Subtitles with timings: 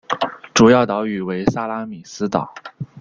[0.55, 2.51] 主要岛屿为萨拉米斯岛。